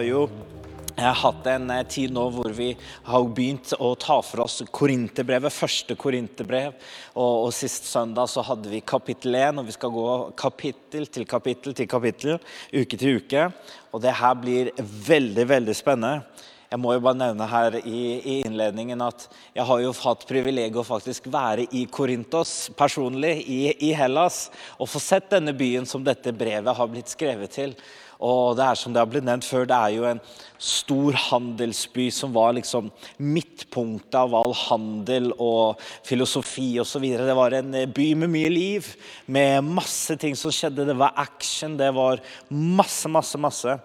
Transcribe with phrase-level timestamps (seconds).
[0.00, 0.20] har jo
[0.96, 2.70] hatt en eh, tid nå hvor vi
[3.04, 6.76] har begynt å ta for oss Korinterbrevet, første Korinterbrev.
[7.14, 10.06] Og, og Sist søndag så hadde vi kapittel 1, og vi skal gå
[10.40, 12.38] kapittel til kapittel til kapittel,
[12.72, 13.44] uke til uke.
[13.92, 16.46] Og det her blir veldig, veldig spennende.
[16.70, 19.24] Jeg må jo bare nevne her i, i innledningen at
[19.56, 24.44] jeg har jo hatt privilegiet å faktisk være i Korintos personlig, i, i Hellas,
[24.78, 27.74] og få sett denne byen som dette brevet har blitt skrevet til.
[28.20, 30.20] Og det er som det har blitt nevnt før, det er jo en
[30.60, 37.06] stor handelsby som var liksom midtpunktet av all handel og filosofi osv.
[37.16, 38.92] Det var en by med mye liv,
[39.24, 40.84] med masse ting som skjedde.
[40.90, 42.20] Det var action, det var
[42.52, 43.78] masse, masse, masse.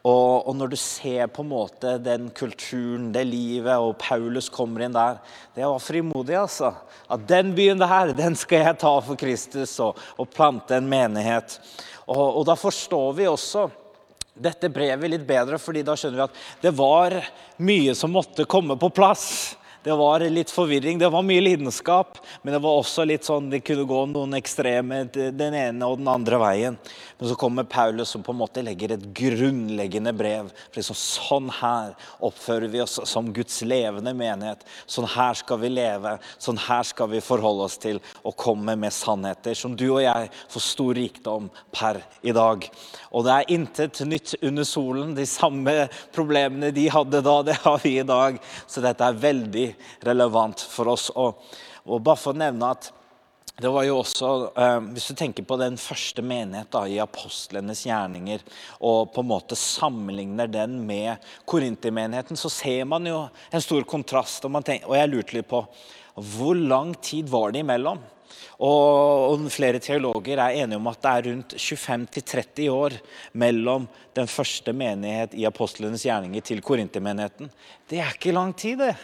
[0.00, 4.86] Og, og, når du ser på en måte den kulturen, det livet, og Paulus kommer
[4.86, 5.18] inn der
[5.52, 6.70] Det var frimodig, altså.
[7.10, 11.58] At den byen der, den skal jeg ta for Kristus og, og plante en menighet.
[12.06, 13.68] Og, og da forstår vi også
[14.40, 17.16] dette brevet litt bedre, fordi da skjønner vi at det var
[17.60, 19.56] mye som måtte komme på plass.
[19.82, 23.62] Det var litt forvirring, det var mye lidenskap, men det var også litt sånn, det
[23.64, 26.76] kunne gå noen ekstreme den ene og den andre veien.
[27.16, 30.50] Men så kommer Paulus som på en måte legger et grunnleggende brev.
[30.68, 31.94] For liksom, sånn her
[32.28, 34.66] oppfører vi oss som Guds levende menighet.
[34.84, 38.92] Sånn her skal vi leve, sånn her skal vi forholde oss til og komme med
[38.92, 42.68] sannheter som du og jeg får stor rikdom per i dag.
[43.16, 45.16] Og det er intet nytt under solen.
[45.16, 45.76] De samme
[46.12, 48.40] problemene de hadde da, det har vi i dag.
[48.68, 49.69] Så dette er veldig
[50.06, 51.10] relevant for oss.
[51.14, 51.40] Og,
[51.86, 52.90] og bare for å nevne at
[53.60, 57.84] det var jo også, eh, Hvis du tenker på den første menighet da, i apostlenes
[57.84, 58.40] gjerninger,
[58.80, 64.44] og på en måte sammenligner den med korintermenigheten, så ser man jo en stor kontrast.
[64.44, 65.66] Og, tenker, og jeg lurte litt på
[66.14, 68.00] hvor lang tid var det imellom?
[68.60, 72.96] Og, flere teologer er enige om at det er rundt 25-30 år
[73.32, 73.86] mellom
[74.16, 77.48] den første menighet i apostlenes gjerninger til korintermenigheten.
[77.88, 78.94] Det er ikke lang tid, det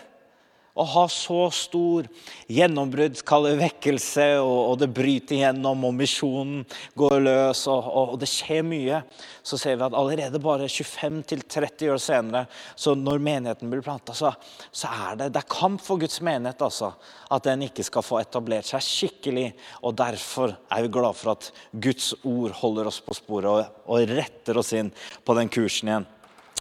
[0.76, 2.06] å ha så stor
[2.53, 6.64] gjennombrudd, kall vekkelse, og, og, det bryter gjennom, og misjonen
[6.98, 9.00] går løs, og, og, og, det skjer mye,
[9.47, 12.44] så ser vi at allerede bare 25-30 år senere,
[12.76, 14.34] så når menigheten blir planta, så,
[14.69, 16.60] så, er det, det er kamp for Guds menighet.
[16.62, 16.93] altså,
[17.32, 19.47] At den ikke skal få etablert seg skikkelig.
[19.81, 24.58] og Derfor er vi glad for at Guds ord holder oss på sporet og, retter
[24.60, 24.93] oss inn
[25.25, 26.06] på den kursen igjen.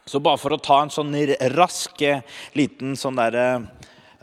[0.06, 1.14] Så bare for å ta en sånn
[1.56, 2.02] rask
[2.54, 3.48] liten sånn derre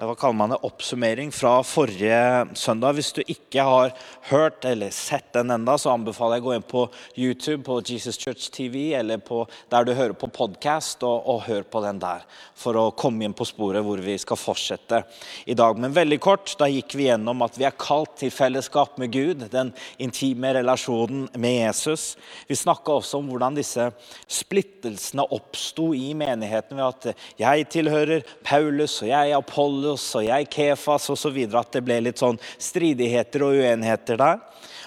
[0.08, 2.96] hva kaller man det, oppsummering fra forrige søndag.
[2.96, 3.92] Hvis du ikke har
[4.32, 6.82] hørt eller sett den enda, så anbefaler jeg å gå inn på
[7.14, 11.62] YouTube på Jesus Church TV eller på der du hører på podkast, og, og hør
[11.70, 12.24] på den der.
[12.58, 15.04] For å komme inn på sporet hvor vi skal fortsette
[15.46, 15.78] i dag.
[15.78, 19.46] Men veldig kort, da gikk vi gjennom at vi er kalt til fellesskap med Gud.
[19.54, 19.70] Den
[20.02, 22.16] intime relasjonen med Jesus.
[22.50, 23.86] Vi snakka også om hvordan disse
[24.26, 30.24] splittelsene oppsto i menigheten ved at jeg tilhører Paulus, og jeg er Apollo Paulus og
[30.24, 31.36] jeg Kefas osv.
[31.52, 34.40] At det ble litt sånn stridigheter og uenigheter der.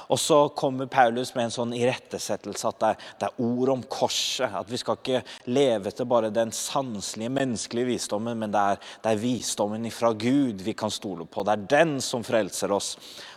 [0.10, 4.50] Og så kommer Paulus med en sånn irettesettelse at det er, ord om korset.
[4.50, 9.14] At vi skal ikke leve til bare den sanselige, menneskelige visdommen, men det er, det
[9.14, 11.46] er visdommen fra Gud vi kan stole på.
[11.46, 12.96] Det er den som frelser oss.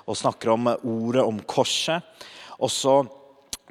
[0.08, 2.04] Og snakker om ordet om korset.
[2.58, 3.00] Og så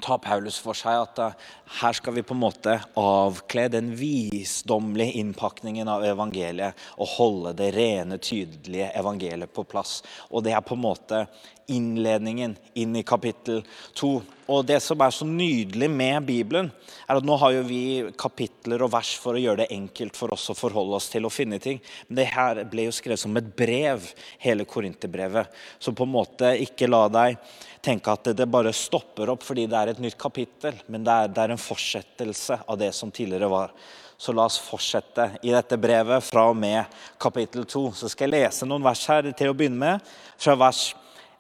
[0.03, 1.49] tar Paulus for seg at uh,
[1.81, 7.71] her skal vi på en måte avkle den visdommelige innpakningen av evangeliet og holde det
[7.75, 9.99] rene, tydelige evangeliet på plass.
[10.31, 11.25] Og det er på en måte
[11.71, 13.63] innledningen inn i kapittel
[13.97, 14.19] to.
[14.47, 16.69] Og det som er så nydelig med Bibelen,
[17.07, 17.81] er at nå har jo vi
[18.19, 21.31] kapitler og vers for å gjøre det enkelt for oss å forholde oss til å
[21.33, 21.81] finne ting.
[22.07, 24.07] Men det her ble jo skrevet som et brev,
[24.43, 25.51] hele Korinterbrevet.
[25.79, 27.35] Så på en måte ikke la deg
[27.83, 30.79] tenke at det bare stopper opp fordi det er et nytt kapittel.
[30.87, 33.75] Men det er, det er en fortsettelse av det som tidligere var.
[34.17, 36.87] Så la oss fortsette i dette brevet fra og med
[37.21, 37.89] kapittel 2.
[37.99, 40.93] Så skal jeg lese noen vers her til å begynne med, fra vers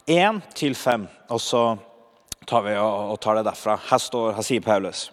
[0.05, 1.07] 1 til 5.
[1.33, 1.63] Og så
[2.47, 3.77] tar vi og tar det derfra.
[3.89, 5.07] Her, står, her sier Paulus.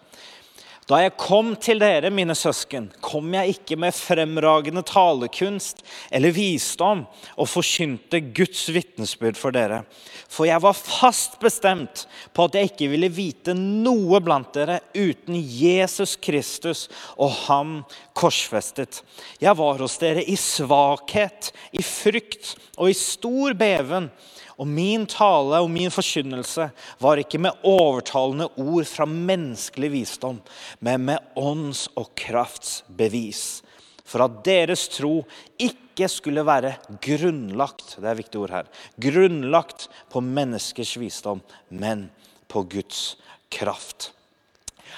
[0.85, 5.81] Da jeg kom til dere, mine søsken, kom jeg ikke med fremragende talekunst
[6.13, 7.07] eller visdom
[7.41, 9.81] og forkynte Guds vitnesbyrd for dere.
[10.29, 12.05] For jeg var fast bestemt
[12.37, 17.75] på at jeg ikke ville vite noe blant dere uten Jesus Kristus og ham
[18.13, 19.01] korsfestet.
[19.41, 24.13] Jeg var hos dere i svakhet, i frykt og i stor beven.
[24.61, 26.69] Og min tale og min forkynnelse
[27.03, 30.41] var ikke med overtalende ord fra menneskelig visdom,
[30.79, 33.63] men med ånds- og krafts bevis.
[34.05, 35.25] For at deres tro
[35.59, 38.71] ikke skulle være grunnlagt det er viktig ord her,
[39.01, 42.09] grunnlagt på menneskers visdom, men
[42.49, 43.17] på Guds
[43.51, 44.14] kraft.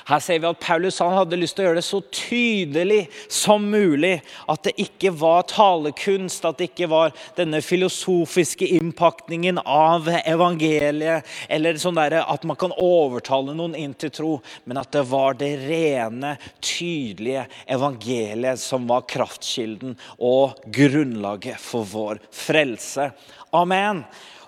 [0.06, 3.00] Her ser vi at Paulus hadde lyst til å gjøre det så tydelig
[3.32, 4.20] som mulig.
[4.50, 11.80] At det ikke var talekunst, at det ikke var denne filosofiske innpakningen av evangeliet, eller
[11.80, 14.32] sånn der, at man kan overtale noen inn til tro,
[14.64, 22.22] men at det var det rene, tydelige evangeliet som var kraftkilden og grunnlaget for vår
[22.34, 23.10] frelse.
[23.56, 24.04] Amen.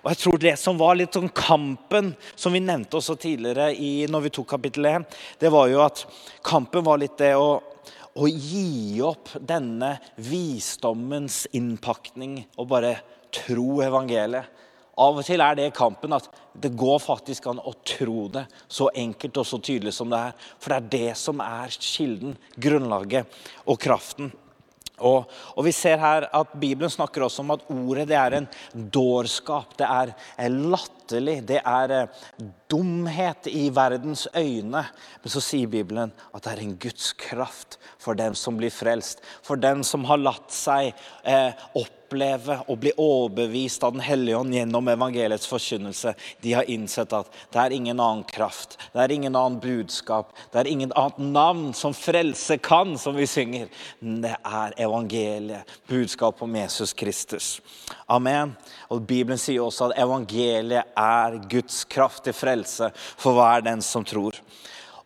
[0.09, 4.07] Og jeg tror Det som var litt sånn kampen, som vi nevnte også tidligere i,
[4.09, 5.05] når vi tok kapittel 1,
[5.37, 6.01] det var jo at
[6.41, 7.59] kampen var litt det å,
[8.17, 12.95] å gi opp denne visdommens innpakning og bare
[13.37, 14.49] tro evangeliet.
[14.97, 18.89] Av og til er det kampen at det går faktisk an å tro det så
[18.89, 20.49] enkelt og så tydelig som det er.
[20.57, 23.29] For det er det som er kilden, grunnlaget
[23.69, 24.33] og kraften.
[25.05, 28.49] Og, og, Vi ser her at Bibelen snakker også om at ordet det er en
[28.73, 29.77] dårskap.
[29.79, 30.15] Det er
[30.55, 31.41] latterlig.
[31.49, 34.85] Det er eh, dumhet i verdens øyne.
[35.23, 39.23] Men så sier Bibelen at det er en Guds kraft for den som blir frelst.
[39.43, 40.93] For den som har latt seg
[41.25, 46.69] eh, opp oppleve og bli overbevist av Den hellige ånd gjennom evangeliets forkynnelse, de har
[46.71, 50.93] innsett at det er ingen annen kraft, det er ingen annen budskap, det er ingen
[50.97, 53.69] annet navn som frelse kan, som vi synger.
[54.01, 57.61] Det er evangeliet, budskap om Jesus Kristus.
[58.09, 58.55] Amen.
[58.89, 64.07] Og Bibelen sier også at evangeliet er Guds kraft til frelse for hver den som
[64.07, 64.39] tror.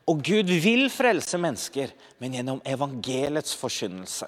[0.06, 4.26] Og Gud vil frelse mennesker, men gjennom evangeliets forkynnelse.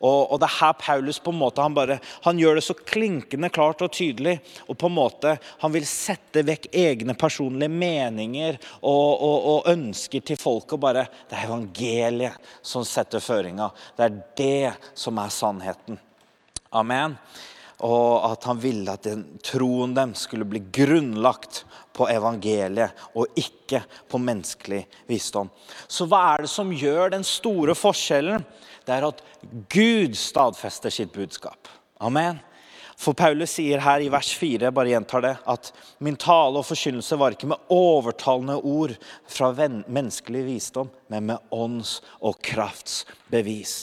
[0.00, 2.74] Og, og, det er her Paulus på en måte, han, bare, han gjør det så
[2.74, 4.38] klinkende klart og tydelig.
[4.66, 10.20] og på en måte, Han vil sette vekk egne personlige meninger og, og, og ønsker
[10.20, 10.72] til folk.
[10.72, 13.70] og bare, Det er evangeliet som setter føringa.
[13.96, 15.98] Det er det som er sannheten.
[16.74, 17.18] Amen.
[17.82, 23.82] Og at han ville at den, troen dem skulle bli grunnlagt på evangeliet og ikke
[24.10, 25.50] på menneskelig visdom.
[25.88, 28.46] Så hva er det som gjør den store forskjellen?
[28.84, 29.22] det er at
[29.72, 31.70] Gud stadfester sitt budskap.
[32.04, 32.40] Amen.
[33.00, 35.70] For Paulus sier her i vers 4, bare gjentar det, at
[36.04, 38.94] min tale og forkynnelse var ikke med overtalende ord
[39.26, 43.82] fra menneskelig visdom, men med ånds og krafts bevis.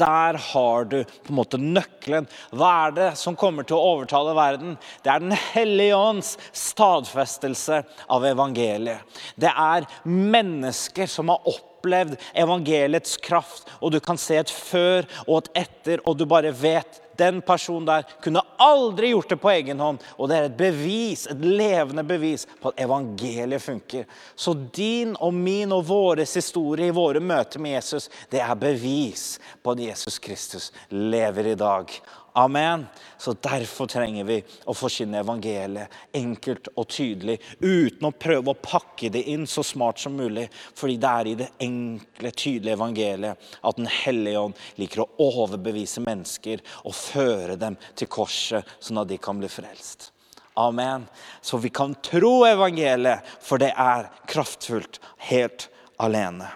[0.00, 2.28] Der har du på en måte nøkkelen.
[2.56, 4.78] Hva er det som kommer til å overtale verden?
[5.04, 9.04] Det er Den hellige ånds stadfestelse av evangeliet.
[9.36, 15.42] Det er mennesker som har opplevd evangeliets kraft, og du kan se et før og
[15.42, 19.80] et etter, og du bare vet den personen der kunne aldri gjort det på egen
[19.80, 20.02] hånd.
[20.18, 24.08] Og det er et bevis, et levende bevis på at evangeliet funker.
[24.34, 29.36] Så din og min og våres historie i våre møter med Jesus, det er bevis
[29.62, 31.96] på at Jesus Kristus lever i dag.
[32.32, 32.86] Amen.
[33.18, 39.10] Så Derfor trenger vi å forkynne evangeliet enkelt og tydelig, uten å prøve å pakke
[39.12, 40.46] det inn så smart som mulig.
[40.74, 46.00] Fordi det er i det enkle, tydelige evangeliet at Den hellige ånd liker å overbevise
[46.04, 50.08] mennesker og føre dem til korset, sånn at de kan bli frelst.
[50.56, 51.04] Amen.
[51.40, 55.68] Så vi kan tro evangeliet, for det er kraftfullt helt
[56.00, 56.48] alene.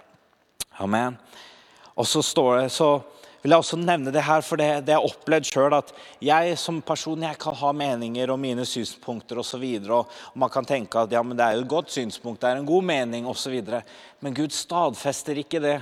[0.81, 1.17] Amen.
[1.97, 2.91] Og så står det så
[3.41, 5.75] vil jeg også nevne det her, for det, det jeg har opplevd sjøl.
[5.77, 9.65] At jeg som person jeg kan ha meninger og mine synspunkter osv.
[9.87, 12.49] Og, og, man kan tenke at ja, men det er jo et godt synspunkt, det
[12.49, 13.61] er en god mening osv.
[14.19, 15.77] Men Gud stadfester ikke det.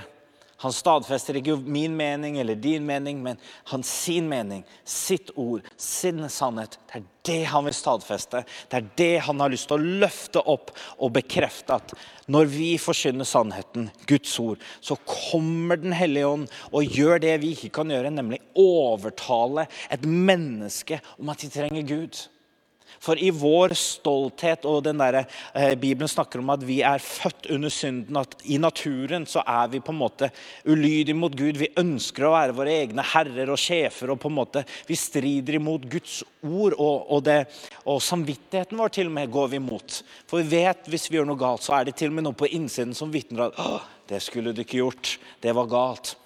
[0.64, 3.36] Han stadfester ikke min mening eller din mening, men
[3.68, 6.78] hans sin mening, sitt ord, sin sannhet.
[6.88, 8.40] Det er det han vil stadfeste.
[8.70, 11.92] Det er det han har lyst til å løfte opp og bekrefte at
[12.32, 17.52] når vi forkynner sannheten, Guds ord, så kommer Den hellige ånd og gjør det vi
[17.52, 22.22] ikke kan gjøre, nemlig overtale et menneske om at de trenger Gud.
[23.06, 27.50] For i vår stolthet og den der, eh, Bibelen snakker om at vi er født
[27.54, 28.16] under synden.
[28.18, 30.30] At i naturen så er vi på en måte
[30.66, 31.56] ulydige mot Gud.
[31.56, 34.10] Vi ønsker å være våre egne herrer og sjefer.
[34.10, 36.74] og på en måte Vi strider imot Guds ord.
[36.78, 37.46] Og, og, det,
[37.86, 40.02] og samvittigheten vår til og med går vi imot.
[40.26, 42.34] For vi vet hvis vi gjør noe galt, så er det til og med noe
[42.34, 45.18] på innsiden som vitner at det skulle du ikke gjort.
[45.40, 46.16] Det var galt.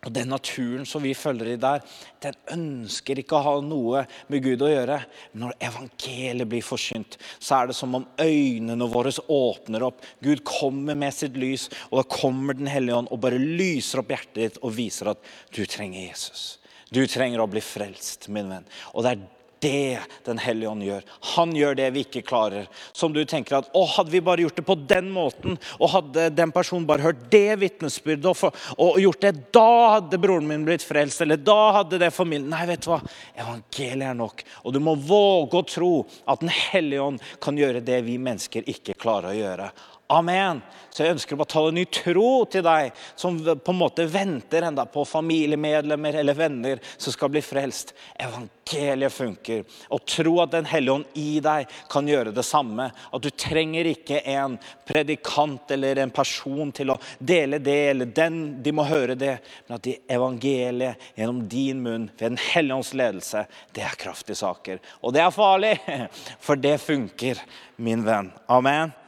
[0.00, 1.82] Og Den naturen som vi følger i der,
[2.24, 4.96] den ønsker ikke å ha noe med Gud å gjøre.
[5.32, 10.00] Men når evangeliet blir forsynt, så er det som om øynene våre åpner opp.
[10.24, 14.10] Gud kommer med sitt lys, og da kommer Den hellige ånd og bare lyser opp
[14.14, 16.46] hjertet ditt og viser at du trenger Jesus.
[16.90, 18.66] Du trenger å bli frelst, min venn.
[18.94, 19.28] Og det er
[19.60, 21.04] det Den hellige ånd gjør.
[21.34, 22.68] Han gjør det vi ikke klarer.
[22.96, 26.28] Som du tenker at å, hadde vi bare gjort det på den måten, og hadde
[26.32, 30.84] den personen bare hørt det vitnesbyrdet og, og, gjort det, da hadde broren min blitt
[30.86, 31.20] frelst.
[31.24, 33.00] Eller da hadde det familien Nei, vet du hva?
[33.36, 34.44] Evangeliet er nok.
[34.64, 35.92] Og du må våge å tro
[36.24, 39.70] at Den hellige ånd kan gjøre det vi mennesker ikke klarer å gjøre.
[40.10, 40.58] Amen.
[40.90, 44.64] Så jeg ønsker å bare tale ny tro til deg som på en måte venter
[44.66, 47.92] enda på familiemedlemmer eller venner som skal bli frelst.
[48.18, 49.62] Evangeliet funker.
[49.94, 52.88] Og tro at Den hellige ånd i deg kan gjøre det samme.
[52.90, 58.40] At du trenger ikke en predikant eller en person til å dele det eller den,
[58.64, 59.36] de må høre det.
[59.68, 63.46] Men at evangeliet gjennom din munn ved Den hellige ånds ledelse,
[63.78, 64.82] det er kraftige saker.
[65.06, 65.76] Og det er farlig,
[66.46, 67.38] for det funker,
[67.78, 68.34] min venn.
[68.50, 68.98] Amen.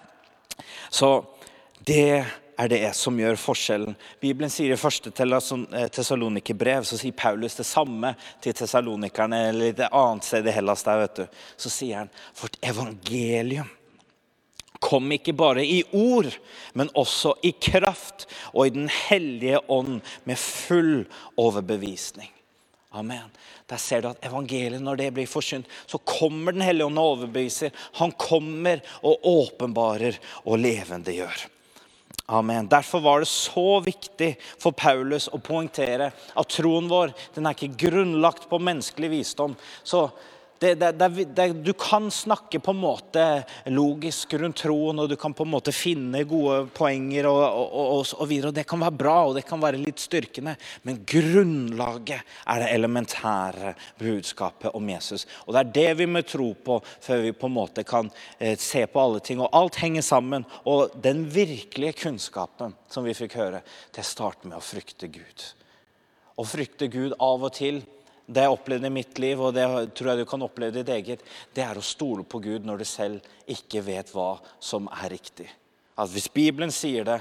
[0.90, 1.10] Så
[1.86, 2.24] det
[2.58, 3.94] er det som gjør forskjellen.
[4.20, 9.86] Bibelen sier i første eh, Tessalonikerbrev så sier Paulus det samme til tessalonikerne eller et
[9.88, 10.84] annet sted i Hellas.
[10.86, 11.40] der, vet du.
[11.56, 13.70] Så sier han vårt evangelium
[14.82, 16.32] kom ikke bare i ord,
[16.74, 21.04] men også i kraft og i Den hellige ånd med full
[21.38, 22.30] overbevisning.
[22.92, 23.30] Amen.
[23.70, 27.14] Der ser du at evangeliet, når det blir forsynt, så kommer Den hellige ånd og
[27.14, 27.72] overbeviser.
[27.96, 31.46] Han kommer og åpenbarer og levendegjør.
[32.32, 32.68] Amen.
[32.68, 37.88] Derfor var det så viktig for Paulus å poengtere at troen vår den er ikke
[37.88, 39.56] grunnlagt på menneskelig visdom.
[39.84, 40.06] Så
[40.62, 40.92] det,
[41.34, 43.24] det, du kan snakke på en måte
[43.74, 48.12] logisk rundt troen, og du kan på en måte finne gode poenger og, og, og,
[48.18, 48.52] og videre.
[48.52, 50.54] og Det kan være bra og det kan være litt styrkende,
[50.86, 55.26] men grunnlaget er det elementære budskapet om Jesus.
[55.46, 58.56] Og Det er det vi må tro på før vi på en måte kan eh,
[58.60, 59.42] se på alle ting.
[59.42, 60.46] Og alt henger sammen.
[60.68, 63.62] Og den virkelige kunnskapen som vi fikk høre,
[63.94, 65.48] det starter med å frykte Gud.
[66.38, 67.82] Å frykte Gud av og til
[68.34, 70.92] det jeg opplevde i mitt liv, og det tror jeg du kan oppleve i ditt
[70.94, 75.12] eget, det er å stole på Gud når du selv ikke vet hva som er
[75.14, 75.48] riktig.
[75.98, 77.20] At Hvis Bibelen sier det,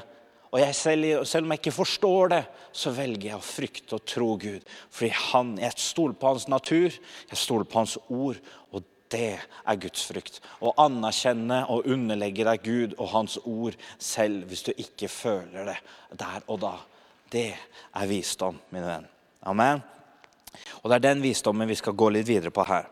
[0.51, 2.41] og jeg selv, selv om jeg ikke forstår det,
[2.75, 4.65] så velger jeg å frykte og tro Gud.
[4.91, 6.91] Fordi han, jeg stoler på hans natur,
[7.31, 8.41] jeg stoler på hans ord.
[8.75, 10.41] Og det er Guds frykt.
[10.59, 15.79] Å anerkjenne og underlegge deg Gud og hans ord selv hvis du ikke føler det
[16.19, 16.75] der og da.
[17.31, 19.07] Det er visdom, min venn.
[19.47, 19.79] Amen.
[20.81, 22.87] Og Det er den visdommen vi skal gå litt videre på her.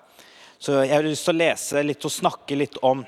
[0.60, 3.06] Så Jeg har lyst til å lese litt og snakke litt om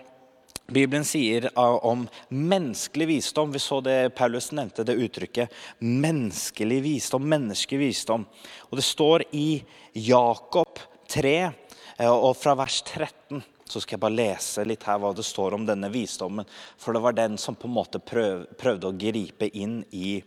[0.71, 3.51] Bibelen sier om menneskelig visdom.
[3.51, 5.51] Vi så det Paulus nevnte det uttrykket.
[5.79, 8.25] Menneskelig visdom, menneskelig visdom.
[8.69, 10.79] Og Det står i Jakob
[11.11, 11.51] 3,
[11.97, 15.55] eh, og fra vers 13 så skal jeg bare lese litt her hva det står
[15.55, 16.47] om denne visdommen.
[16.77, 20.21] For det var den som på en måte prøv, prøvde å gripe inn i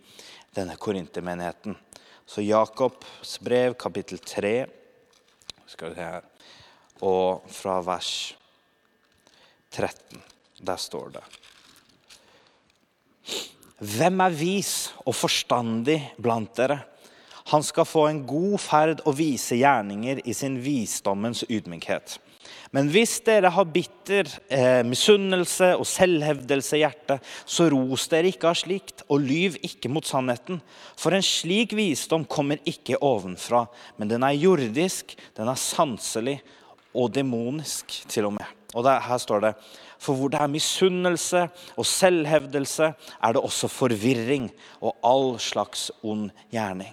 [0.55, 1.75] denne korintermenigheten.
[2.25, 4.65] Så Jakobs brev, kapittel 3,
[5.69, 6.25] skal vi se her,
[7.05, 8.35] og fra vers
[9.75, 10.21] 13.
[10.65, 11.23] Der står det
[13.85, 16.79] Hvem er vis og forstandig blant dere?
[17.51, 22.15] Han skal få en god ferd og vise gjerninger i sin visdommens ydmykhet.
[22.75, 28.49] Men hvis dere har bitter eh, misunnelse og selvhevdelse i hjertet, så ros dere ikke
[28.49, 30.59] av slikt, og lyv ikke mot sannheten.
[30.99, 33.63] For en slik visdom kommer ikke ovenfra,
[33.95, 36.41] men den er jordisk, den er sanselig
[36.91, 38.51] og demonisk til og med.
[38.75, 39.53] Og der, her står det
[40.03, 41.45] For hvor det er misunnelse
[41.79, 42.91] og selvhevdelse,
[43.23, 44.51] er det også forvirring
[44.81, 46.91] og all slags ond gjerning.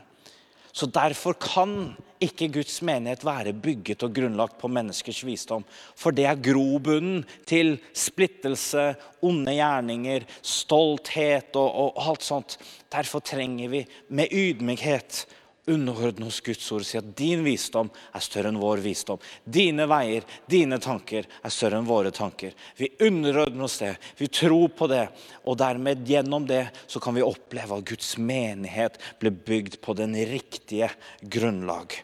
[0.72, 5.64] Så Derfor kan ikke Guds menighet være bygget og grunnlagt på menneskers visdom.
[5.98, 12.56] For det er grobunnen til splittelse, onde gjerninger, stolthet og, og alt sånt.
[12.92, 15.24] Derfor trenger vi med ydmykhet
[15.70, 19.20] underordne oss Guds ord og si at din visdom er større enn vår visdom.
[19.44, 22.56] Dine veier, dine tanker er større enn våre tanker.
[22.78, 25.04] Vi underordner oss det, vi tror på det.
[25.46, 30.16] Og dermed gjennom det så kan vi oppleve at Guds menighet blir bygd på den
[30.16, 30.90] riktige
[31.22, 32.00] grunnlag.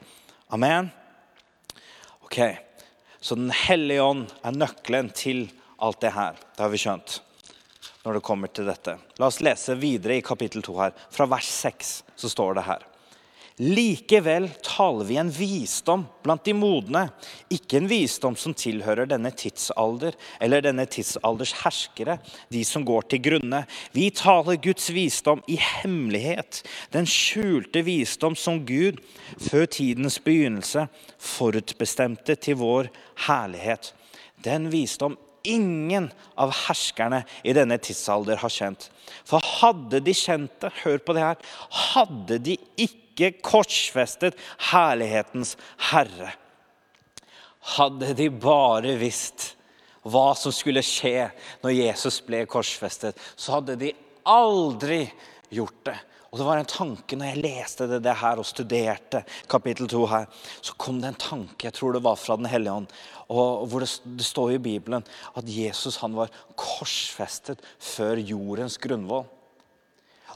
[0.55, 0.91] Amen?
[2.23, 2.41] Ok,
[3.21, 5.49] Så Den hellige ånd er nøkkelen til
[5.83, 6.37] alt det her.
[6.55, 7.17] Det har vi skjønt
[8.05, 8.95] når det kommer til dette.
[9.19, 10.95] La oss lese videre i kapittel 2 her.
[11.11, 12.87] Fra vers 6 så står det her.
[13.59, 17.09] Likevel taler vi en visdom blant de modne,
[17.51, 22.21] ikke en visdom som tilhører denne tidsalder eller denne tidsalders herskere,
[22.55, 23.65] de som går til grunne.
[23.91, 26.63] Vi taler Guds visdom i hemmelighet,
[26.95, 29.03] den skjulte visdom som Gud
[29.49, 30.87] før tidens begynnelse
[31.19, 32.93] forutbestemte til vår
[33.27, 33.91] herlighet.
[34.47, 38.89] Den visdom ingen av herskerne i denne tidsalder har kjent.
[39.27, 41.45] For hadde de kjent det, hør på det her,
[41.95, 44.39] hadde de ikke ikke korsfestet
[44.71, 45.57] herlighetens
[45.91, 46.33] herre.
[47.77, 49.53] Hadde de bare visst
[50.09, 51.29] hva som skulle skje
[51.65, 53.93] når Jesus ble korsfestet, så hadde de
[54.29, 55.03] aldri
[55.53, 55.99] gjort det.
[56.29, 60.03] Og det var en tanke når jeg leste det, det her og studerte kapittel 2
[60.11, 60.27] her,
[60.61, 62.91] så kom det en tanke, jeg tror det var fra Den hellige ånd,
[63.29, 69.25] hvor det, det står i Bibelen at Jesus han var korsfestet før jordens grunnvoll.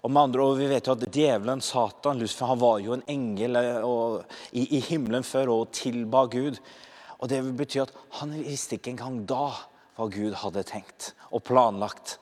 [0.02, 3.04] Og med andre ord, Vi vet jo at djevelen, Satan, Lucifer, han var jo en
[3.06, 6.58] engel eh, og, i, i, himmelen før og tilba Gud.
[7.20, 9.52] Og Det betyr at han visste ikke engang da
[9.96, 12.16] hva Gud hadde tenkt og planlagt.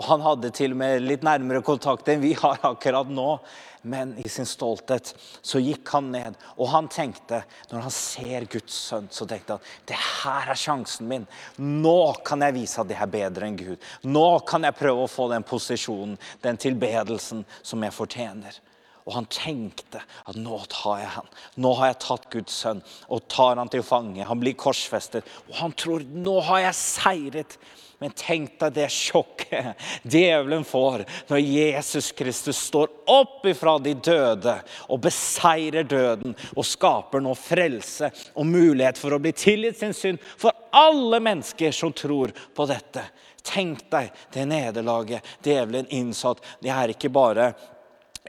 [0.00, 3.34] Og han hadde til og med litt nærmere kontakt enn vi har akkurat nå.
[3.82, 7.38] Men i sin stolthet så gikk han ned, og han tenkte,
[7.70, 11.24] når han ser Guds sønn, så tenkte han det her er sjansen min.
[11.56, 13.80] Nå kan jeg vise at det er bedre enn Gud.
[14.04, 18.60] Nå kan jeg prøve å få den posisjonen, den tilbedelsen som jeg fortjener.
[19.08, 21.30] Og han tenkte at nå tar jeg han.
[21.64, 24.28] Nå har jeg tatt Guds sønn og tar han til fange.
[24.28, 25.28] Han blir korsfestet.
[25.48, 27.56] Og han tror nå har jeg seiret.
[28.00, 29.76] Men tenk deg det sjokket
[30.08, 34.54] djevelen får når Jesus Kristus står opp ifra de døde
[34.88, 40.22] og beseirer døden og skaper nå frelse og mulighet for å bli tilgitt sin synd
[40.40, 43.04] for alle mennesker som tror på dette.
[43.44, 46.40] Tenk deg det nederlaget djevelen innsatt.
[46.64, 47.52] Det er ikke bare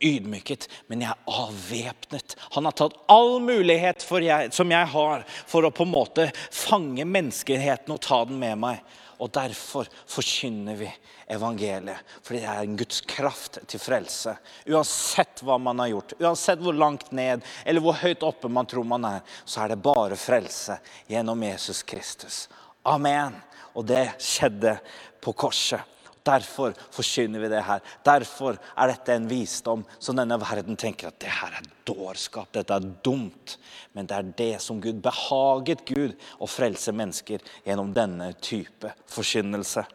[0.02, 2.36] ydmyket, men jeg er avvæpnet.
[2.56, 7.06] Han har tatt all mulighet jeg, som jeg har, for å på en måte fange
[7.06, 8.84] menneskeheten og ta den med meg.
[9.22, 10.88] Og Derfor forkynner vi
[11.32, 14.34] evangeliet, fordi det er en Guds kraft til frelse.
[14.66, 18.88] Uansett hva man har gjort, uansett hvor langt ned eller hvor høyt oppe man tror
[18.88, 20.80] man er, så er det bare frelse
[21.12, 22.48] gjennom Jesus Kristus.
[22.84, 23.38] Amen.
[23.78, 24.76] Og det skjedde
[25.22, 25.86] på korset.
[26.24, 27.82] Derfor forkynner vi det her.
[28.06, 32.78] Derfor er dette en visdom som denne verden tenker at det her er dårskap, dette
[32.78, 33.56] er dumt.
[33.98, 39.86] Men det er det som Gud behaget Gud å frelse mennesker gjennom denne type forkynnelse.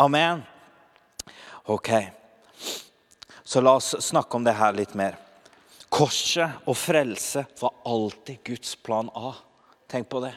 [0.00, 0.44] Amen.
[1.72, 1.90] Ok,
[3.44, 5.18] så la oss snakke om det her litt mer.
[5.92, 9.34] Korset og frelse var alltid Guds plan A.
[9.92, 10.32] Tenk på det.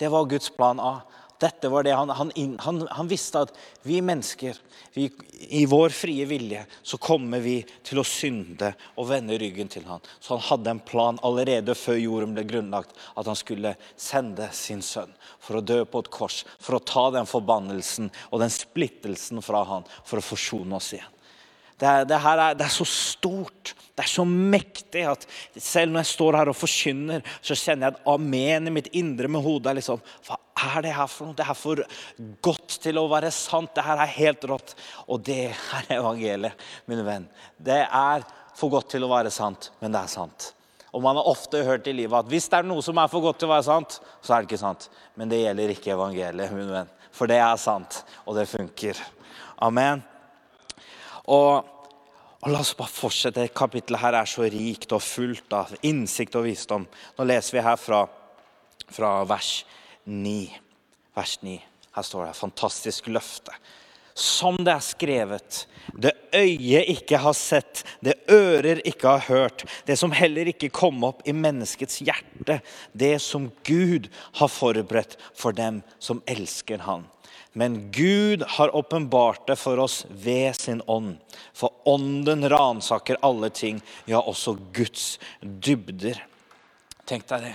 [0.00, 0.94] Det var Guds plan A.
[1.42, 2.30] Dette var det han, han,
[2.62, 4.58] han, han visste at vi mennesker,
[4.94, 5.08] vi,
[5.50, 10.04] i vår frie vilje, så kommer vi til å synde og vende ryggen til han.
[10.20, 14.84] Så han hadde en plan allerede før jorden ble grunnlagt, at han skulle sende sin
[14.84, 19.42] sønn for å dø på et kors, for å ta den forbannelsen og den splittelsen
[19.44, 21.10] fra han, for å forsone oss igjen.
[21.80, 25.24] Det, det, er, det, er, så stort, det er så mektig at
[25.58, 29.30] selv når jeg står her og forkynner, så kjenner jeg et amen i mitt indre
[29.30, 31.36] med hodet er liksom Hva er det her for noe?
[31.36, 31.82] Det er for
[32.46, 33.74] godt til å være sant.
[33.74, 34.76] Det her er helt rått.
[35.10, 37.26] Og det er evangeliet, mine venn.
[37.58, 38.22] Det er
[38.54, 40.52] for godt til å være sant, men det er sant.
[40.94, 43.24] Og man har ofte hørt i livet at hvis det er noe som er for
[43.24, 44.86] godt til å være sant, så er det ikke sant.
[45.18, 46.92] Men det gjelder ikke evangeliet, min venn.
[47.14, 49.02] For det er sant, og det funker.
[49.62, 50.06] Amen.
[51.32, 51.64] Og,
[52.44, 53.46] og La oss bare fortsette.
[53.56, 56.88] Kapittelet her er så rikt og fullt av innsikt og visdom.
[57.16, 58.04] Nå leser vi her fra,
[58.92, 59.62] fra vers
[60.04, 60.36] 9.
[61.16, 61.56] Vers 9.
[61.94, 63.54] Her står det fantastisk løfte.
[64.14, 69.96] Som det er skrevet, det øyet ikke har sett, det ører ikke har hørt, det
[69.98, 72.60] som heller ikke kom opp i menneskets hjerte,
[72.94, 74.06] det som Gud
[74.38, 77.08] har forberedt for dem som elsker Han.
[77.54, 81.16] Men Gud har åpenbart det for oss ved sin ånd.
[81.54, 83.78] For ånden ransaker alle ting,
[84.10, 86.18] ja, også Guds dybder.
[87.06, 87.54] Tenk deg det.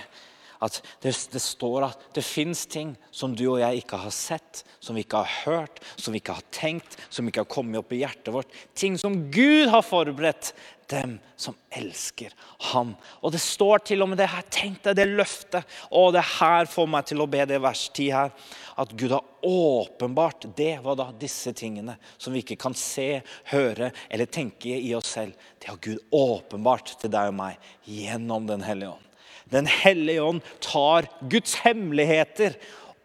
[0.60, 4.66] At det, det, står at det fins ting som du og jeg ikke har sett,
[4.84, 7.96] som vi ikke har hørt, som vi ikke har tenkt, som ikke har kommet opp
[7.96, 8.52] i hjertet vårt.
[8.76, 10.52] Ting som Gud har forberedt
[10.90, 12.34] dem som elsker
[12.74, 12.96] ham.
[13.22, 14.46] Og det står til og med det her.
[14.52, 15.68] Tenk deg det løftet.
[15.96, 18.34] Og det her får meg til å be det vers 10 her.
[18.80, 23.22] At Gud har åpenbart det var da disse tingene som vi ikke kan se,
[23.54, 25.38] høre eller tenke i oss selv.
[25.62, 29.09] Det har Gud åpenbart til deg og meg gjennom Den hellige ånd.
[29.52, 32.58] Den hellige ånd tar Guds hemmeligheter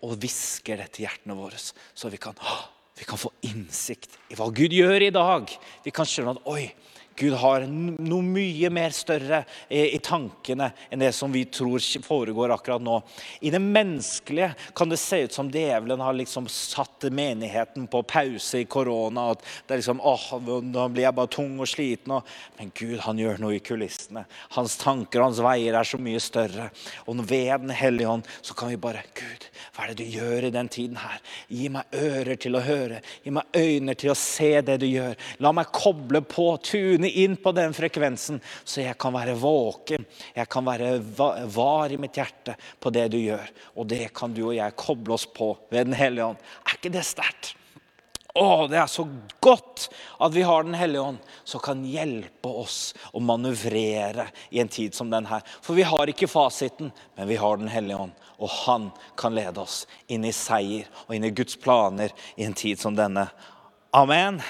[0.05, 2.37] og hvisker det til hjertene våre, så vi kan,
[2.99, 5.49] vi kan få innsikt i hva Gud gjør i dag.
[5.85, 6.69] Vi kan skjønne at oi,
[7.17, 12.83] Gud har noe mye mer større i tankene enn det som vi tror foregår akkurat
[12.83, 12.97] nå.
[13.41, 18.65] I det menneskelige kan det se ut som djevelen har liksom satt menigheten på pause
[18.65, 19.31] i korona.
[19.31, 22.17] at det er liksom, åh, Nå blir jeg bare tung og sliten.
[22.59, 24.25] Men Gud han gjør noe i kulissene.
[24.57, 26.71] Hans tanker og hans veier er så mye større.
[27.07, 30.49] Og ved Den hellige hånd så kan vi bare Gud, hva er det du gjør
[30.49, 31.21] i den tiden her?
[31.49, 33.01] Gi meg ører til å høre.
[33.23, 35.15] Gi meg øyne til å se det du gjør.
[35.45, 40.07] La meg koble på, tune inn på den frekvensen, så jeg kan være våken.
[40.35, 40.99] Jeg kan være
[41.55, 43.51] var i mitt hjerte på det du gjør.
[43.79, 46.49] Og det kan du og jeg koble oss på ved Den hellige ånd.
[46.65, 47.55] Er ikke det sterkt?
[48.35, 49.05] Å, det er så
[49.39, 49.85] godt
[50.19, 54.97] at vi har Den hellige ånd, som kan hjelpe oss å manøvrere i en tid
[54.97, 55.39] som denne.
[55.63, 58.19] For vi har ikke fasiten, men vi har Den hellige ånd.
[58.43, 62.59] Og han kan lede oss inn i seier og inn i Guds planer i en
[62.59, 63.29] tid som denne.
[63.95, 64.43] Amen.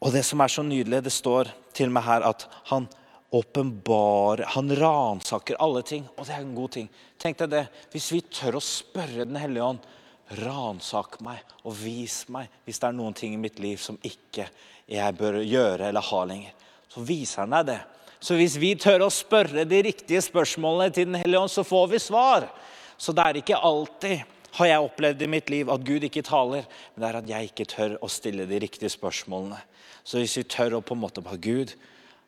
[0.00, 2.88] Og det som er så nydelig, det står til og med her at han
[3.30, 6.88] åpenbarer Han ransaker alle ting, og det er en god ting.
[7.18, 7.64] Tenk deg det.
[7.92, 9.84] Hvis vi tør å spørre Den hellige ånd
[10.40, 14.44] ransak meg og vis meg hvis det er noen ting i mitt liv som ikke
[14.90, 16.52] jeg bør gjøre eller ha lenger.
[16.90, 17.80] Så viser han deg det.
[18.20, 21.86] Så hvis vi tør å spørre de riktige spørsmålene til Den hellige ånd, så får
[21.90, 22.46] vi svar.
[23.00, 24.22] Så det er ikke alltid,
[24.58, 27.50] har jeg opplevd i mitt liv, at Gud ikke taler, men det er at jeg
[27.50, 29.60] ikke tør å stille de riktige spørsmålene.
[30.04, 31.74] Så hvis vi tør å på en måte bare Gud,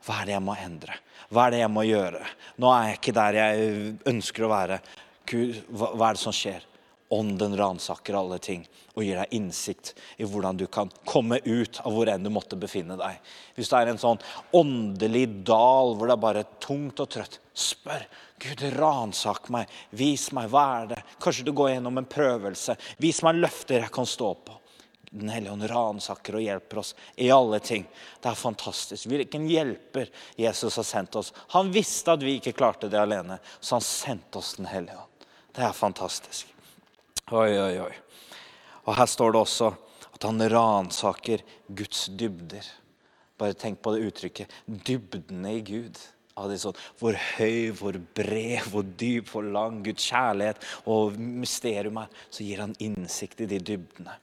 [0.07, 0.99] hva er det jeg må endre?
[1.33, 2.27] Hva er det jeg må gjøre?
[2.61, 3.73] Nå er jeg ikke der jeg
[4.13, 4.79] ønsker å være.
[5.31, 6.67] Gud, hva, hva er det som skjer?
[7.13, 8.63] Ånden ransaker alle ting
[8.95, 12.57] og gir deg innsikt i hvordan du kan komme ut av hvor enn du måtte
[12.61, 13.19] befinne deg.
[13.57, 14.23] Hvis det er en sånn
[14.57, 18.07] åndelig dal hvor det er bare tungt og trøtt, spør.
[18.43, 19.71] Gud, ransak meg.
[19.91, 20.49] Vis meg.
[20.51, 21.03] Hva er det?
[21.23, 22.77] Kanskje du går gjennom en prøvelse.
[23.03, 24.57] Vis meg løfter jeg kan stå på.
[25.13, 27.85] Den hellige ånd ransaker og hjelper oss i alle ting.
[28.21, 29.11] Det er fantastisk.
[29.13, 30.09] Hvilken hjelper
[30.41, 31.35] Jesus har sendt oss.
[31.53, 35.29] Han visste at vi ikke klarte det alene, så han sendte oss Den hellige ånd.
[35.53, 36.52] Det er fantastisk.
[37.33, 37.93] Oi, oi, oi.
[38.85, 39.71] Og her står det også
[40.13, 42.67] at han ransaker Guds dybder.
[43.41, 44.53] Bare tenk på det uttrykket.
[44.69, 45.97] Dybdene i Gud.
[46.37, 50.61] Sånn, hvor høy, hvor bred, hvor dyp, hvor lang Guds kjærlighet
[50.93, 52.13] og mysterium er.
[52.29, 54.19] Så gir han innsikt i de dybdene.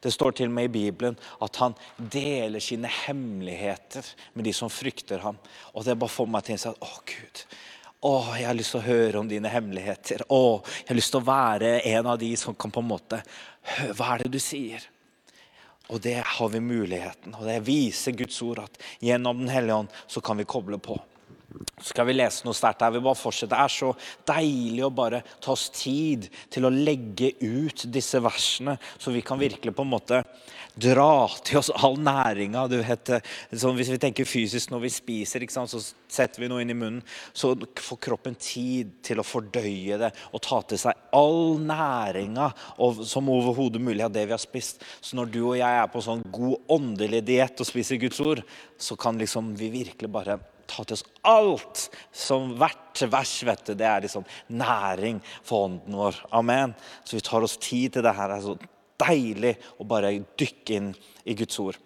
[0.00, 4.04] Det står til og med i Bibelen at han deler sine hemmeligheter
[4.36, 5.40] med de som frykter ham.
[5.72, 7.44] Og det bare får meg til å si at å Gud,
[8.00, 10.24] å, jeg har lyst til å høre om dine hemmeligheter.
[10.32, 13.20] Å, jeg har lyst til å være en av de som kan på en måte
[13.96, 14.86] Hva er det du sier?
[15.90, 19.96] Og det har vi muligheten, og det viser Guds ord at gjennom Den hellige ånd
[20.06, 20.96] så kan vi koble på.
[21.82, 22.92] Skal vi lese noe sterkt her.
[22.94, 23.56] Vi bare fortsetter.
[23.56, 23.90] Det er så
[24.28, 29.40] deilig å bare ta oss tid til å legge ut disse versene, så vi kan
[29.40, 30.20] virkelig på en måte
[30.80, 32.66] dra til oss all næringa.
[33.50, 37.02] Sånn, hvis vi tenker fysisk når vi spiser, så setter vi noe inn i munnen.
[37.32, 42.52] Så får kroppen tid til å fordøye det og ta til seg all næringa
[43.08, 44.84] som overhodet mulig av det vi har spist.
[45.00, 48.44] Så når du og jeg er på sånn god åndelig diett og spiser Guds ord,
[48.78, 50.38] så kan liksom vi virkelig bare
[50.70, 55.96] ta til oss alt som hvert vers vet du, det er liksom næring for ånden
[55.98, 56.20] vår.
[56.36, 56.74] Amen.
[57.04, 58.30] Så vi tar oss tid til det her.
[58.30, 58.56] Det er så
[59.00, 60.90] deilig å bare dykke inn
[61.24, 61.78] i Guds ord.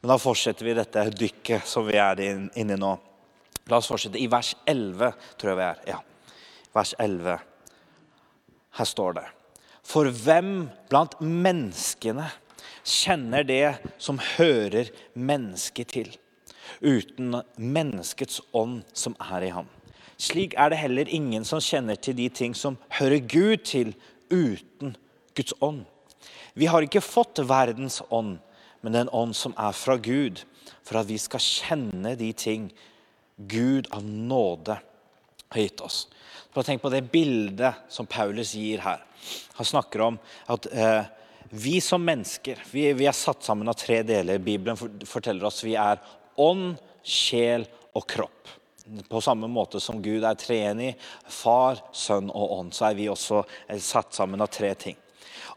[0.00, 2.92] Men da fortsetter vi dette dykket som vi er inne i nå.
[3.68, 5.80] La oss fortsette i vers 11, tror jeg vi er.
[5.90, 5.98] Ja,
[6.76, 7.40] vers 11.
[8.78, 9.26] Her står det
[9.88, 12.30] For hvem blant menneskene
[12.88, 16.14] kjenner det som hører mennesket til?
[16.80, 19.68] Uten menneskets ånd som er i ham.
[20.18, 23.94] Slik er det heller ingen som kjenner til de ting som hører Gud til,
[24.28, 24.96] uten
[25.38, 25.84] Guds ånd.
[26.58, 28.38] Vi har ikke fått verdens ånd,
[28.82, 30.42] men den ånd som er fra Gud,
[30.82, 32.68] for at vi skal kjenne de ting
[33.38, 34.80] Gud av nåde
[35.48, 36.08] har gitt oss.
[36.54, 39.04] Bare tenk på det bildet som Paulus gir her.
[39.60, 40.18] Han snakker om
[40.50, 41.06] at eh,
[41.50, 44.42] vi som mennesker vi, vi, er satt sammen av tre deler.
[44.42, 44.76] Bibelen
[45.06, 46.00] forteller oss vi er
[46.40, 48.54] ånd, sjel og kropp.
[49.08, 50.94] På samme måte som Gud er treenig,
[51.28, 53.42] far, sønn og ånd, så er vi også
[53.84, 54.96] satt sammen av tre ting.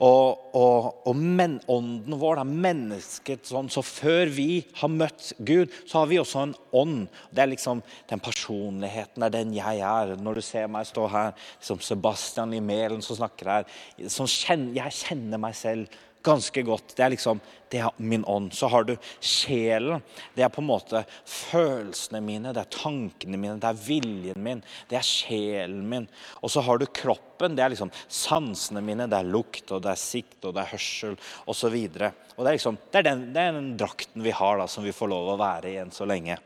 [0.01, 5.73] Og, og, og men, ånden vår, da, mennesket sånn, så før vi har møtt Gud,
[5.85, 7.03] så har vi også en ånd.
[7.29, 10.15] Det er liksom den personligheten, det er den jeg er.
[10.17, 13.69] Når du ser meg stå her, som Sebastian i Melen som snakker her,
[14.09, 16.95] som kjenner, jeg kjenner meg selv ganske godt.
[16.95, 18.51] Det er liksom det er min ånd.
[18.53, 20.01] Så har du sjelen.
[20.35, 24.63] Det er på en måte følelsene mine, det er tankene mine, det er viljen min,
[24.91, 26.07] det er sjelen min.
[26.41, 27.55] Og så har du kroppen.
[27.55, 29.07] Det er liksom sansene mine.
[29.07, 31.15] Det er lukt, og det er sikt, og det er hørsel
[31.47, 31.77] osv.
[31.79, 34.67] Og, og det er liksom, det er, den, det er den drakten vi har, da,
[34.67, 36.37] som vi får lov å være igjen så lenge.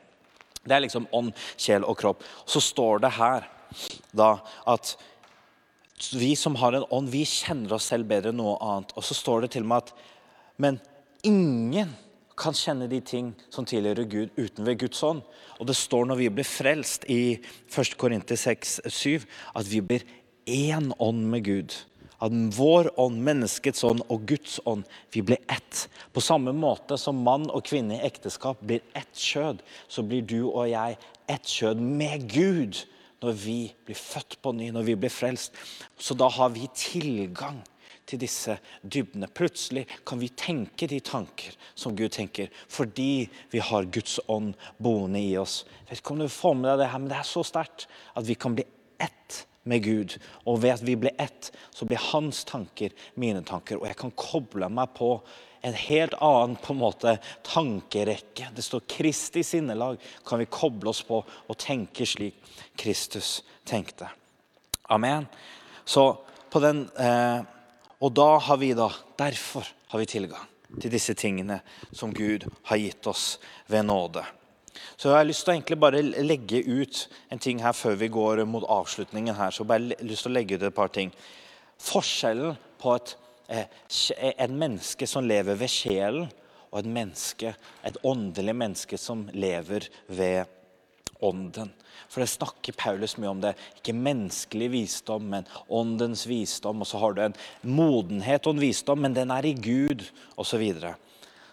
[0.65, 2.23] Det er liksom ånd, sjel og kropp.
[2.45, 3.49] Så står det her
[4.15, 4.35] da
[4.69, 4.93] at
[6.13, 8.91] vi som har en ånd, vi kjenner oss selv bedre enn noe annet.
[8.95, 9.93] Og så står det til og med at
[10.57, 10.79] Men
[11.23, 11.89] ingen
[12.39, 15.23] kan kjenne de ting som tilhører Gud, uten ved Guds ånd.
[15.59, 17.39] Og det står når vi blir frelst i
[17.71, 17.97] 1.
[17.99, 19.23] Korinter 6, 7,
[19.55, 20.03] at vi blir
[20.45, 21.75] én ånd med Gud.
[22.23, 25.87] At vår ånd, menneskets ånd og Guds ånd, vi blir ett.
[26.15, 30.41] På samme måte som mann og kvinne i ekteskap blir ett kjød, så blir du
[30.47, 30.99] og jeg
[31.31, 32.83] ett kjød med Gud
[33.25, 35.55] når vi blir født på ny, når vi blir frelst.
[35.97, 37.63] Så da har vi tilgang
[38.05, 39.29] til disse dybdene.
[39.33, 45.21] Plutselig kan vi tenke de tanker som Gud tenker, fordi vi har Guds ånd boende
[45.21, 45.63] i oss.
[45.85, 47.87] Jeg vet ikke om du får med deg det her, men det er så sterkt
[48.13, 48.67] at vi kan bli
[49.01, 50.17] ett med Gud.
[50.45, 53.81] Og ved at vi blir ett, så blir hans tanker mine tanker.
[53.81, 55.17] Og jeg kan koble meg på
[55.65, 58.51] en helt annen på en måte tankerekke.
[58.53, 59.97] Det står Kristi sinnelag.
[60.25, 62.37] Kan vi koble oss på og tenke slik
[62.77, 64.11] Kristus tenkte.
[64.93, 65.25] Amen.
[65.85, 66.11] Så
[66.53, 67.41] på den, eh,
[67.99, 70.45] og da har vi da, derfor har vi tilgang
[70.81, 74.21] til disse tingene som Gud har gitt oss ved nåde.
[74.95, 78.11] Så jeg har lyst til å egentlig bare legge ut en ting her før vi
[78.11, 79.35] går mot avslutningen.
[79.35, 81.11] her, så bare lyst til å legge ut et par ting.
[81.79, 83.15] Forskjellen på et,
[83.47, 83.65] eh,
[84.31, 86.27] et menneske som lever ved sjelen,
[86.71, 87.53] og et menneske,
[87.87, 90.43] et åndelig menneske som lever ved
[91.23, 91.71] ånden.
[92.09, 93.53] For det snakker Paulus mye om det.
[93.79, 96.83] Ikke menneskelig visdom, men åndens visdom.
[96.83, 100.05] Og så har du en modenhet og en visdom, men den er i Gud,
[100.35, 100.51] osv.
[100.55, 100.95] Så, videre.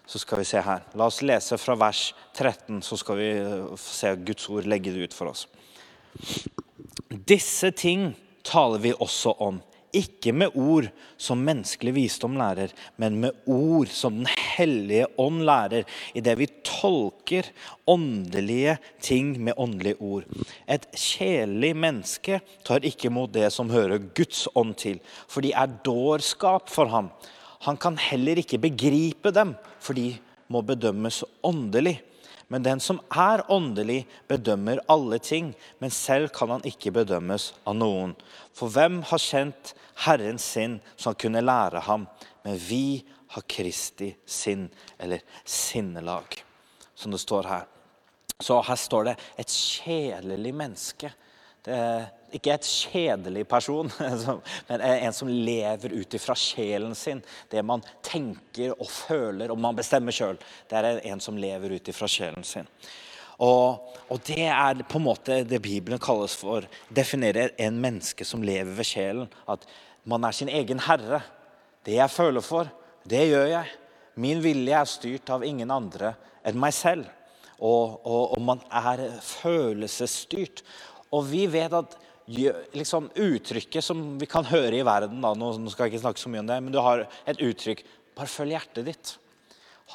[0.06, 0.84] så skal vi se her.
[0.98, 5.08] La oss lese fra vers 13, så skal vi eh, se Guds ord legge det
[5.08, 5.46] ut for oss.
[7.08, 8.12] Disse ting
[8.44, 10.88] taler vi også om ikke med ord
[11.20, 17.48] som menneskelig visdom lærer, men med ord som Den hellige ånd lærer, idet vi tolker
[17.88, 20.24] åndelige ting med åndelige ord.
[20.68, 25.78] Et kjedelig menneske tar ikke imot det som hører Guds ånd til, for de er
[25.84, 27.10] dårskap for ham.
[27.66, 30.16] Han kan heller ikke begripe dem, for de
[30.48, 32.00] må bedømmes åndelig.
[32.52, 37.78] Men den som er åndelig, bedømmer alle ting, men selv kan han ikke bedømmes av
[37.78, 38.12] noen.
[38.52, 39.72] For hvem har kjent
[40.04, 42.04] Herren sin som kunne lære ham?
[42.44, 43.00] Men vi
[43.32, 44.66] har Kristi sinn,
[45.00, 46.42] eller sinnelag,
[46.94, 47.64] som det står her.
[48.42, 51.12] Så her står det et kjedelig menneske.
[51.70, 53.90] Er ikke et kjedelig person,
[54.68, 57.20] men en som lever ut ifra sjelen sin.
[57.50, 60.40] Det man tenker og føler, og man bestemmer sjøl.
[60.68, 62.68] Det er en som lever ut ifra sjelen sin.
[63.42, 68.44] Og, og, det er på en måte det Bibelen kalles for definerer en menneske som
[68.44, 69.30] lever ved sjelen.
[69.50, 69.66] At
[70.06, 71.22] man er sin egen herre.
[71.82, 72.70] Det jeg føler for,
[73.08, 73.72] det gjør jeg.
[74.14, 76.14] Min vilje er styrt av ingen andre
[76.46, 77.08] enn meg selv.
[77.62, 80.62] Og, og, og man er følelsesstyrt.
[81.12, 81.96] Og vi vet at
[82.76, 86.32] liksom, uttrykket som vi kan høre i verden da, nå, skal jeg ikke snakke så
[86.32, 89.10] mye om det, men du har et uttrykk Bare følg hjertet ditt.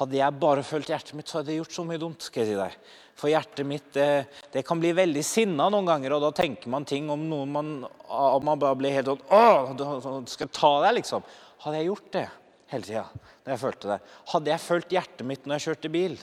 [0.00, 2.24] Hadde jeg bare fulgt hjertet mitt, så hadde jeg gjort så mye dumt.
[2.26, 2.88] skal jeg si deg.
[3.18, 4.06] For hjertet mitt det,
[4.50, 7.70] det kan bli veldig sinna noen ganger, og da tenker man ting om noe man,
[7.86, 11.26] man bare blir helt sånn Å, skal jeg ta deg, liksom?
[11.62, 12.24] Hadde jeg gjort det
[12.70, 14.00] hele tida når jeg følte det?
[14.34, 16.18] Hadde jeg fulgt hjertet mitt når jeg kjørte bil?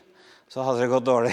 [0.47, 1.31] Så hadde det gått dårlig.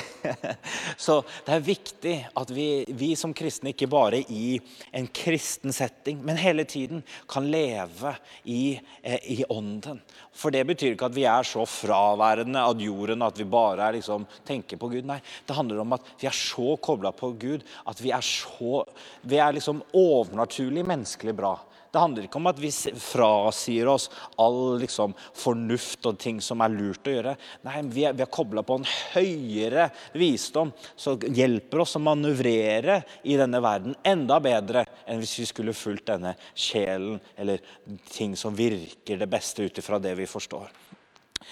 [0.96, 4.56] Så det er viktig at vi, vi, som kristne ikke bare i
[4.90, 8.14] en kristen setting, men hele tiden kan leve
[8.48, 10.00] i, eh, i ånden.
[10.32, 13.98] For det betyr ikke at vi er så fraværende av jorden at vi bare er,
[13.98, 15.04] liksom, tenker på Gud.
[15.08, 18.86] Nei, det handler om at vi er så kobla på Gud at vi er så
[19.28, 21.52] Vi er liksom overnaturlig menneskelig bra.
[21.92, 24.06] Det handler ikke om at vi frasier oss
[24.40, 27.34] all liksom, fornuft og ting som er lurt å gjøre.
[27.66, 33.02] Nei, Vi er, vi er kobla på en høyere visdom som hjelper oss å manøvrere
[33.28, 37.60] i denne verden enda bedre enn hvis vi skulle fulgt denne sjelen eller
[38.08, 40.72] ting som virker det beste ut ifra det vi forstår.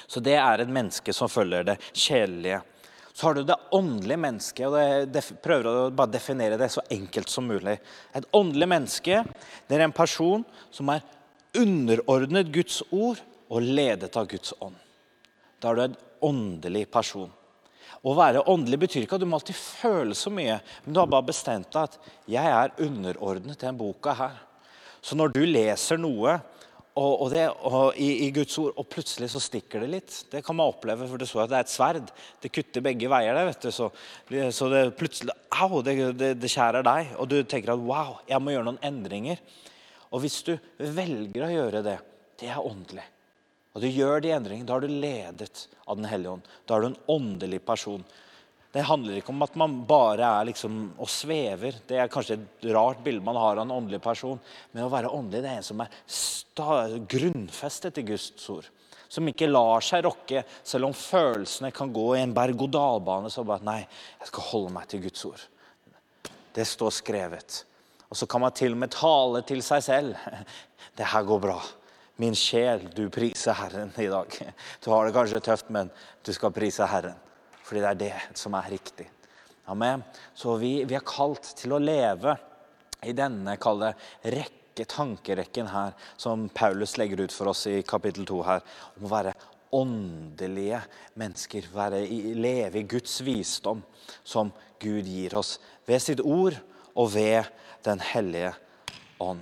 [0.09, 2.63] Så det er et menneske som følger det sjelelige.
[3.13, 4.67] Så har du det åndelige mennesket.
[4.67, 7.79] og det, prøver å bare definere det så enkelt som mulig.
[8.15, 9.25] Et åndelig menneske
[9.69, 11.03] det er en person som er
[11.59, 13.21] underordnet Guds ord
[13.51, 14.79] og ledet av Guds ånd.
[15.61, 15.99] Da er du en
[16.31, 17.31] åndelig person.
[18.01, 21.11] Å være åndelig betyr ikke at du må alltid føle så mye, men du har
[21.11, 24.39] bare bestemt deg at 'jeg er underordnet den boka her'.
[25.03, 26.41] Så når du leser noe
[27.01, 30.17] og, og, det, og i, i, Guds ord, og plutselig så stikker det litt.
[30.29, 32.11] Det kan man oppleve, for det står at det er et sverd.
[32.43, 33.37] Det kutter begge veier.
[33.37, 33.71] det, vet du.
[33.73, 33.89] Så,
[34.57, 37.15] så det plutselig Au, det, det, det, skjærer deg.
[37.23, 39.41] Og du tenker at wow, jeg må gjøre noen endringer.
[40.11, 41.97] Og hvis du velger å gjøre det,
[42.43, 43.07] det er åndelig.
[43.73, 46.53] Og du gjør de endringene, da er du ledet av Den hellige ånd.
[46.67, 48.05] Da er du en åndelig person.
[48.71, 51.81] Det handler ikke om at man bare er liksom og svever.
[51.89, 54.39] Det er kanskje et rart bilde man har av en åndelig person.
[54.71, 58.69] Men å være åndelig det er en som er grunnfestet i Guds ord.
[59.11, 63.33] Som ikke lar seg rokke, selv om følelsene kan gå i en berg-og-dal-bane.
[63.35, 63.81] Så bare Nei,
[64.21, 65.43] jeg skal holde meg til Guds ord.
[66.55, 67.57] Det står skrevet.
[68.11, 70.15] Og så kan man til og med tale til seg selv.
[70.99, 71.57] Det her går bra.
[72.21, 74.35] Min sjel, du priser Herren i dag.
[74.85, 75.89] Du har det kanskje tøft, men
[76.27, 77.17] du skal prise Herren.
[77.71, 79.07] Fordi det er det som er riktig.
[79.71, 80.03] Amen.
[80.35, 82.35] Så vi, vi er kalt til å leve
[83.07, 83.95] i denne kalde
[84.27, 88.63] rekke rekke, tankerekken her som Paulus legger ut for oss i kapittel 2 her,
[88.97, 89.35] om å være
[89.73, 90.81] åndelige
[91.15, 91.69] mennesker.
[91.73, 93.83] Være, leve i Guds visdom
[94.25, 96.57] som Gud gir oss ved sitt ord
[96.95, 97.45] og ved
[97.83, 98.53] Den hellige
[99.19, 99.41] ånd.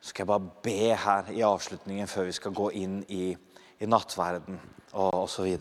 [0.00, 3.34] Så skal jeg bare be her i avslutningen før vi skal gå inn i,
[3.82, 4.60] i nattverden
[4.92, 5.56] og osv.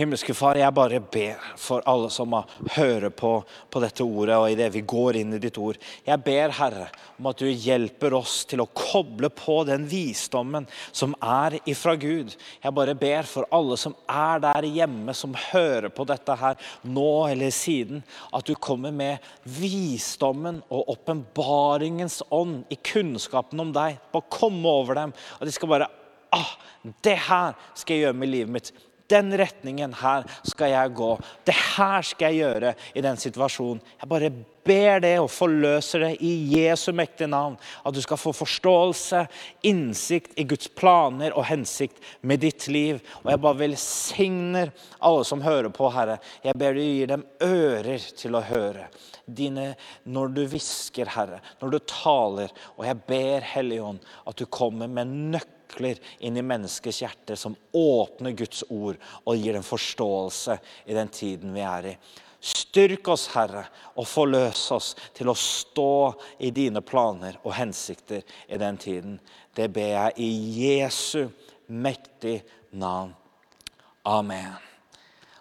[0.00, 2.32] Himmelske Far, jeg bare ber for alle som
[2.72, 5.76] hører på, på dette ordet, og i det vi går inn i ditt ord.
[6.06, 6.86] Jeg ber, Herre,
[7.20, 12.32] om at du hjelper oss til å koble på den visdommen som er ifra Gud.
[12.64, 17.12] Jeg bare ber for alle som er der hjemme, som hører på dette her nå
[17.28, 18.00] eller siden,
[18.32, 24.00] at du kommer med visdommen og åpenbaringens ånd i kunnskapen om deg.
[24.16, 25.18] Bare komme over dem.
[25.36, 25.92] At de skal bare
[26.32, 26.54] ah,
[27.04, 28.78] det her skal jeg gjøre med livet mitt
[29.10, 31.10] den retningen her skal jeg gå.
[31.46, 33.82] Det her skal jeg gjøre i den situasjonen.
[34.00, 34.32] Jeg bare
[34.66, 37.56] ber det og forløser det i Jesu mektige navn.
[37.86, 39.24] At du skal få forståelse,
[39.66, 43.00] innsikt i Guds planer og hensikt med ditt liv.
[43.22, 46.18] Og jeg bare velsigner alle som hører på, Herre.
[46.44, 48.88] Jeg ber du gir dem ører til å høre.
[49.30, 49.74] Dine,
[50.10, 52.54] når du hvisker, Herre, når du taler.
[52.76, 57.54] Og jeg ber Hellige Ånd at du kommer med nøkler inn i menneskets hjerte som
[57.76, 60.58] åpner Guds ord og gir dem forståelse
[60.90, 61.94] i den tiden vi er i.
[62.40, 63.66] Styrk oss, Herre,
[64.00, 65.92] og forløs oss til å stå
[66.40, 69.18] i dine planer og hensikter i den tiden.
[69.54, 70.30] Det ber jeg i
[70.64, 71.28] Jesu
[71.68, 73.12] mektige navn.
[74.08, 74.56] Amen.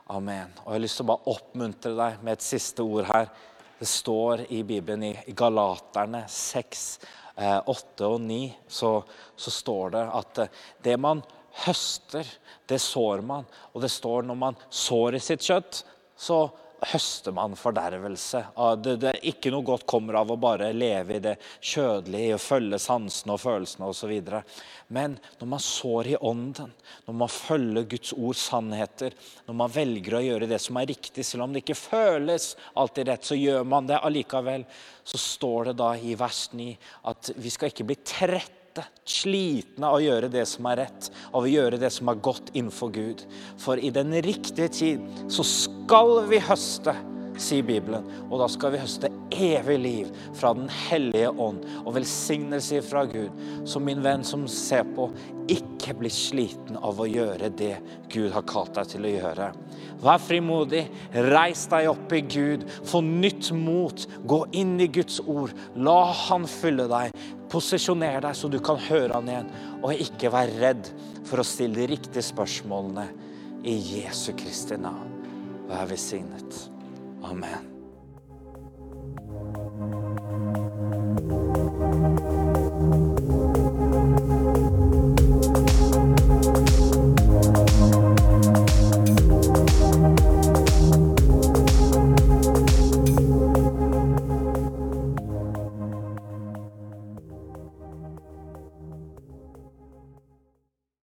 [0.09, 0.51] Amen.
[0.65, 3.29] Og Jeg har lyst til å bare oppmuntre deg med et siste ord her.
[3.79, 6.85] Det står i Bibelen i Galaterne 6
[7.39, 8.89] 8 eh, og 9 så,
[9.39, 11.21] så står det at eh, det man
[11.63, 12.27] høster,
[12.67, 13.47] det sår man.
[13.71, 15.83] Og det står når man sår i sitt kjøtt,
[16.19, 16.41] så
[16.87, 18.41] høster man fordervelse.
[18.83, 22.79] Det, det, ikke noe godt kommer av å bare leve i det kjødelige, og følge
[22.81, 24.13] sansene og følelsene osv.
[24.95, 26.71] Men når man sår i ånden,
[27.07, 29.15] når man følger Guds ord, sannheter,
[29.47, 33.11] når man velger å gjøre det som er riktig, selv om det ikke føles alltid
[33.11, 34.65] rett, så gjør man det allikevel.
[35.03, 36.71] Så står det da i vers 9
[37.09, 37.97] at vi skal ikke bli
[38.75, 42.23] trett slitne av å gjøre det som er rett, av å gjøre det som er
[42.23, 43.23] godt innenfor Gud.
[43.61, 46.95] For i den riktige tid så skal vi høste,
[47.39, 48.03] sier Bibelen.
[48.27, 53.31] Og da skal vi høste evig liv fra Den hellige ånd og velsignelse fra Gud.
[53.63, 55.07] Så min venn som ser på,
[55.49, 57.77] ikke bli sliten av å gjøre det
[58.11, 59.49] Gud har kalt deg til å gjøre.
[60.03, 60.85] Vær frimodig,
[61.31, 65.55] reis deg opp i Gud, få nytt mot, gå inn i Guds ord.
[65.75, 67.15] La Han fylle deg.
[67.49, 69.49] Posisjoner deg så du kan høre han igjen,
[69.81, 70.91] og ikke vær redd
[71.25, 73.07] for å stille de riktige spørsmålene
[73.69, 75.17] i Jesu Kristi navn.
[75.69, 76.63] Vær velsignet.
[77.25, 77.68] Amen.